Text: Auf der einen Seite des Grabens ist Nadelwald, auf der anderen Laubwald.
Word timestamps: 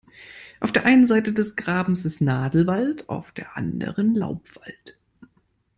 Auf 0.61 0.71
der 0.71 0.85
einen 0.85 1.05
Seite 1.05 1.31
des 1.31 1.55
Grabens 1.55 2.05
ist 2.05 2.21
Nadelwald, 2.21 3.07
auf 3.07 3.31
der 3.33 3.55
anderen 3.55 4.15
Laubwald. 4.15 4.97